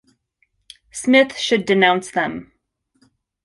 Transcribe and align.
Smith 0.89 1.37
should 1.37 1.63
denounce 1.63 2.09
them. 2.09 2.53